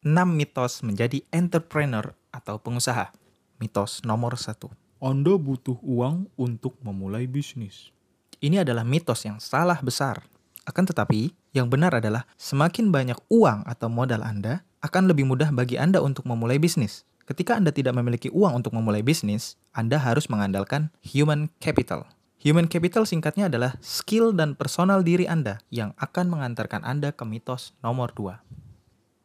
[0.00, 3.12] 6 mitos menjadi entrepreneur atau pengusaha.
[3.60, 4.72] Mitos nomor satu.
[4.96, 7.92] Anda butuh uang untuk memulai bisnis.
[8.40, 10.24] Ini adalah mitos yang salah besar.
[10.64, 15.76] Akan tetapi, yang benar adalah semakin banyak uang atau modal Anda, akan lebih mudah bagi
[15.76, 17.04] Anda untuk memulai bisnis.
[17.28, 22.08] Ketika Anda tidak memiliki uang untuk memulai bisnis, Anda harus mengandalkan human capital.
[22.40, 27.76] Human capital singkatnya adalah skill dan personal diri Anda yang akan mengantarkan Anda ke mitos
[27.84, 28.59] nomor 2.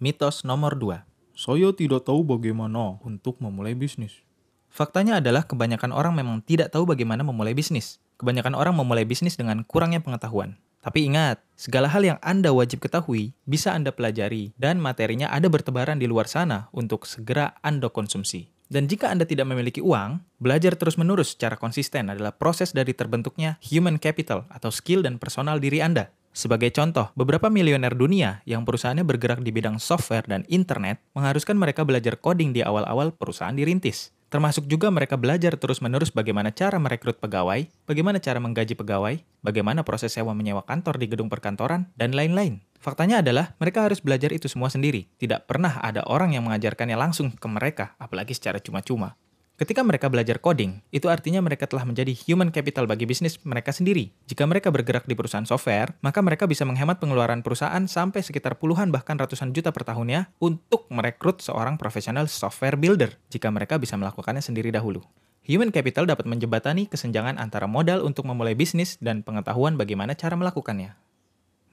[0.00, 1.04] Mitos nomor 2.
[1.36, 4.24] Saya tidak tahu bagaimana untuk memulai bisnis.
[4.72, 8.00] Faktanya adalah kebanyakan orang memang tidak tahu bagaimana memulai bisnis.
[8.16, 10.56] Kebanyakan orang memulai bisnis dengan kurangnya pengetahuan.
[10.80, 16.00] Tapi ingat, segala hal yang Anda wajib ketahui bisa Anda pelajari dan materinya ada bertebaran
[16.00, 18.48] di luar sana untuk segera Anda konsumsi.
[18.72, 24.00] Dan jika Anda tidak memiliki uang, belajar terus-menerus secara konsisten adalah proses dari terbentuknya human
[24.00, 26.08] capital atau skill dan personal diri Anda.
[26.30, 31.82] Sebagai contoh, beberapa milioner dunia yang perusahaannya bergerak di bidang software dan internet mengharuskan mereka
[31.82, 34.14] belajar coding di awal-awal perusahaan dirintis.
[34.30, 40.14] Termasuk juga mereka belajar terus-menerus bagaimana cara merekrut pegawai, bagaimana cara menggaji pegawai, bagaimana proses
[40.14, 42.62] sewa menyewa kantor di gedung perkantoran, dan lain-lain.
[42.78, 45.10] Faktanya adalah mereka harus belajar itu semua sendiri.
[45.18, 49.18] Tidak pernah ada orang yang mengajarkannya langsung ke mereka, apalagi secara cuma-cuma.
[49.60, 54.08] Ketika mereka belajar coding, itu artinya mereka telah menjadi human capital bagi bisnis mereka sendiri.
[54.24, 58.88] Jika mereka bergerak di perusahaan software, maka mereka bisa menghemat pengeluaran perusahaan sampai sekitar puluhan
[58.88, 64.40] bahkan ratusan juta per tahunnya untuk merekrut seorang profesional software builder jika mereka bisa melakukannya
[64.40, 65.04] sendiri dahulu.
[65.44, 70.96] Human capital dapat menjembatani kesenjangan antara modal untuk memulai bisnis dan pengetahuan bagaimana cara melakukannya.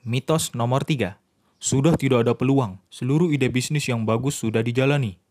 [0.03, 1.15] Mitos nomor 3.
[1.55, 2.83] Sudah tidak ada peluang.
[2.91, 5.23] Seluruh ide bisnis yang bagus sudah dijalani.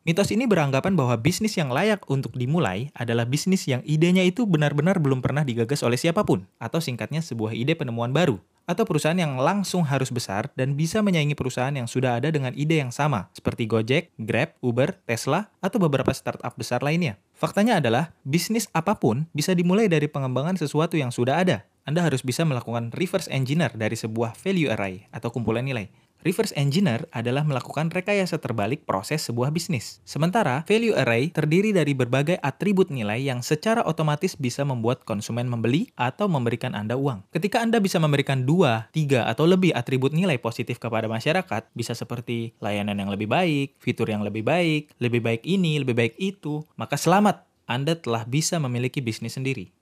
[0.00, 4.96] Mitos ini beranggapan bahwa bisnis yang layak untuk dimulai adalah bisnis yang idenya itu benar-benar
[4.96, 9.36] belum pernah digagas oleh siapa pun, atau singkatnya sebuah ide penemuan baru, atau perusahaan yang
[9.36, 13.68] langsung harus besar dan bisa menyaingi perusahaan yang sudah ada dengan ide yang sama, seperti
[13.68, 17.20] Gojek, Grab, Uber, Tesla, atau beberapa startup besar lainnya.
[17.36, 21.68] Faktanya adalah, bisnis apa pun bisa dimulai dari pengembangan sesuatu yang sudah ada.
[21.84, 25.92] Anda harus bisa melakukan reverse engineer dari sebuah value array atau kumpulan nilai.
[26.20, 30.04] Reverse engineer adalah melakukan rekayasa terbalik proses sebuah bisnis.
[30.04, 35.88] Sementara, value array terdiri dari berbagai atribut nilai yang secara otomatis bisa membuat konsumen membeli
[35.96, 37.24] atau memberikan Anda uang.
[37.32, 42.52] Ketika Anda bisa memberikan dua, tiga, atau lebih atribut nilai positif kepada masyarakat, bisa seperti
[42.60, 47.00] layanan yang lebih baik, fitur yang lebih baik, lebih baik ini, lebih baik itu, maka
[47.00, 49.72] selamat, Anda telah bisa memiliki bisnis sendiri.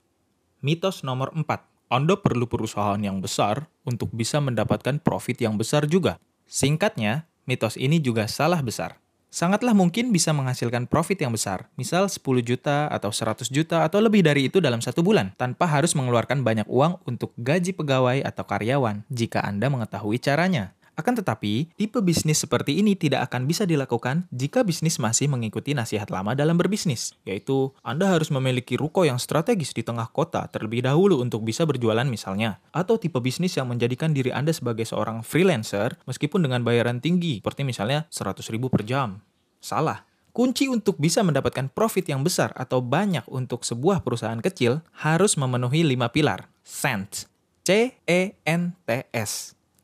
[0.63, 1.43] Mitos nomor 4.
[1.91, 6.15] Anda perlu perusahaan yang besar untuk bisa mendapatkan profit yang besar juga.
[6.49, 8.97] Singkatnya, mitos ini juga salah besar.
[9.29, 14.25] Sangatlah mungkin bisa menghasilkan profit yang besar, misal 10 juta atau 100 juta atau lebih
[14.25, 19.05] dari itu dalam satu bulan, tanpa harus mengeluarkan banyak uang untuk gaji pegawai atau karyawan
[19.13, 20.73] jika Anda mengetahui caranya.
[20.99, 26.11] Akan tetapi, tipe bisnis seperti ini tidak akan bisa dilakukan jika bisnis masih mengikuti nasihat
[26.11, 31.23] lama dalam berbisnis, yaitu Anda harus memiliki ruko yang strategis di tengah kota terlebih dahulu
[31.23, 36.43] untuk bisa berjualan misalnya, atau tipe bisnis yang menjadikan diri Anda sebagai seorang freelancer meskipun
[36.43, 39.23] dengan bayaran tinggi, seperti misalnya 100 ribu per jam.
[39.63, 40.03] Salah.
[40.35, 45.87] Kunci untuk bisa mendapatkan profit yang besar atau banyak untuk sebuah perusahaan kecil harus memenuhi
[45.87, 46.51] lima pilar.
[46.67, 47.31] CENT.
[47.63, 49.31] C-E-N-T-S.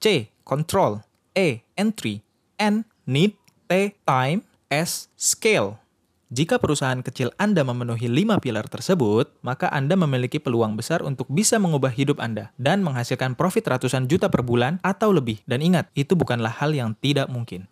[0.03, 0.34] C.
[0.45, 1.01] Control.
[1.33, 1.65] E.
[1.73, 2.21] Entry.
[2.61, 2.85] N.
[3.09, 3.33] Need.
[3.65, 3.97] T.
[4.05, 4.45] Time.
[4.69, 5.09] S.
[5.17, 5.81] Scale.
[6.29, 11.57] Jika perusahaan kecil Anda memenuhi lima pilar tersebut, maka Anda memiliki peluang besar untuk bisa
[11.57, 15.41] mengubah hidup Anda dan menghasilkan profit ratusan juta per bulan atau lebih.
[15.49, 17.65] Dan ingat, itu bukanlah hal yang tidak mungkin.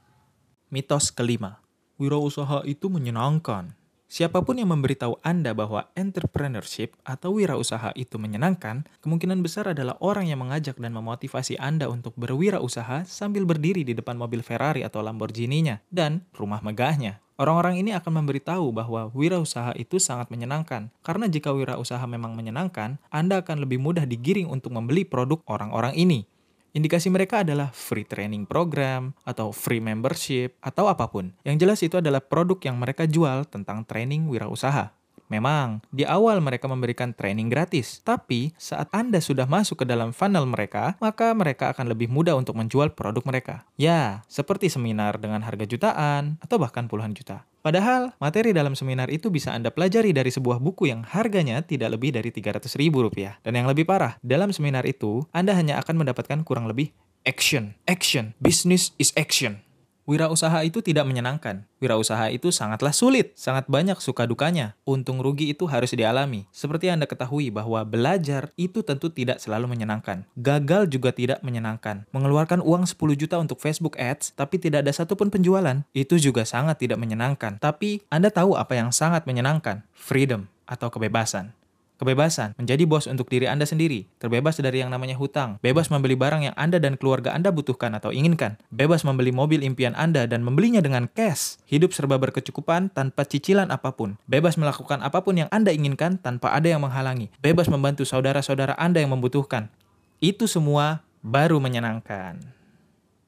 [0.73, 1.61] Mitos kelima.
[2.01, 3.77] Wirausaha itu menyenangkan.
[4.13, 10.29] Siapa pun yang memberitahu Anda bahwa entrepreneurship atau wirausaha itu menyenangkan, kemungkinan besar adalah orang
[10.29, 15.81] yang mengajak dan memotivasi Anda untuk berwirausaha sambil berdiri di depan mobil Ferrari atau Lamborghini-nya
[15.89, 17.25] dan rumah megahnya.
[17.41, 23.41] Orang-orang ini akan memberitahu bahwa wirausaha itu sangat menyenangkan, karena jika wirausaha memang menyenangkan, Anda
[23.41, 26.29] akan lebih mudah digiring untuk membeli produk orang-orang ini.
[26.73, 31.29] Indikasi mereka adalah free training program, atau free membership, atau apa pun.
[31.45, 34.89] Yang jelas itu adalah produk yang mereka jual tentang training wirausaha.
[35.33, 40.45] Memang, di awal mereka memberikan training gratis, tapi saat Anda sudah masuk ke dalam funnel
[40.45, 43.65] mereka, maka mereka akan lebih mudah untuk menjual produk mereka.
[43.73, 47.49] Ya, seperti seminar dengan harga jutaan atau bahkan puluhan juta.
[47.65, 52.13] Padahal, materi dalam seminar itu bisa Anda pelajari dari sebuah buku yang harganya tidak lebih
[52.13, 53.41] dari 300 ribu rupiah.
[53.41, 56.93] Dan yang lebih parah, dalam seminar itu, Anda hanya akan mendapatkan kurang lebih
[57.25, 59.63] action, action, business is action.
[60.03, 61.63] Wirausaha itu tidak menyenangkan.
[61.79, 64.75] Wirausaha itu sangatlah sulit, sangat banyak suka dukanya.
[64.83, 66.43] Untung rugi itu harus dialami.
[66.51, 70.27] Seperti Anda ketahui bahwa belajar itu tentu tidak selalu menyenangkan.
[70.35, 72.03] Gagal juga tidak menyenangkan.
[72.11, 76.83] Mengeluarkan uang 10 juta untuk Facebook Ads, tapi tidak ada satupun penjualan, itu juga sangat
[76.83, 77.55] tidak menyenangkan.
[77.63, 79.87] Tapi Anda tahu apa yang sangat menyenangkan?
[79.95, 81.55] Freedom atau kebebasan.
[82.01, 86.49] Kebebasan menjadi bos untuk diri Anda sendiri, terbebas dari yang namanya hutang, bebas membeli barang
[86.49, 90.81] yang Anda dan keluarga Anda butuhkan atau inginkan, bebas membeli mobil impian Anda dan membelinya
[90.81, 95.69] dengan cash, hidup serba berkecukupan tanpa cicilan apa pun, bebas melakukan apa pun yang Anda
[95.69, 99.69] inginkan tanpa ada yang menghalangi, bebas membantu saudara-saudara Anda yang membutuhkan.
[100.17, 102.41] Itu semua baru menyenangkan.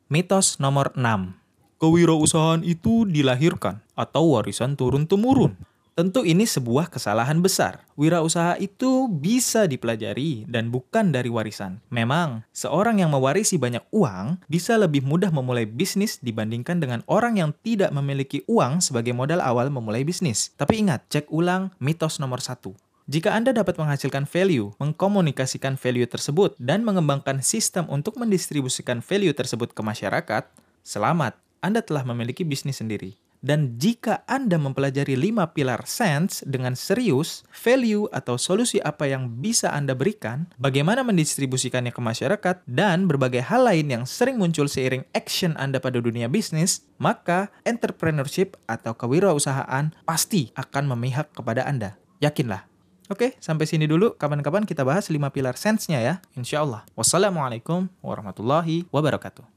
[0.09, 1.38] Mitos nomor 6.
[1.75, 5.75] Kewirausahaan itu dilahirkan atau warisan turun-temurun.
[5.95, 7.88] Tentu ini sebuah kesalahan besar.
[7.95, 11.80] Wirausaha itu bisa dipelajari dan bukan dari warisan.
[11.88, 17.56] Memang, seorang yang mewarisi banyak uang bisa lebih mudah memulai bisnis dibandingkan dengan orang yang
[17.63, 20.51] tidak memiliki uang sebagai modal awal memulai bisnis.
[20.59, 22.75] Tapi ingat, cek ulang mitos nomor satu.
[23.07, 29.71] Jika Anda dapat menghasilkan value, mengkomunikasikan value tersebut, dan mengembangkan sistem untuk mendistribusikan value tersebut
[29.71, 30.44] ke masyarakat,
[30.83, 33.15] selamat, Anda telah memiliki bisnis sendiri.
[33.45, 39.69] Dan jika Anda mempelajari lima pilar sense dengan serius, value atau solusi apa yang bisa
[39.69, 45.53] Anda berikan, bagaimana mendistribusikannya ke masyarakat, dan berbagai hal lain yang sering muncul seiring action
[45.62, 52.01] Anda pada dunia bisnis, maka entrepreneurship atau kewirausahaan pasti akan memihak kepada Anda.
[52.25, 52.65] Yakinlah.
[53.13, 54.18] Oke, sampai sini dulu.
[54.18, 56.15] Kapan-kapan kita bahas lima pilar sense-nya ya.
[56.33, 56.81] Insya Allah.
[56.97, 59.55] Wassalamualaikum warahmatullahi wabarakatuh.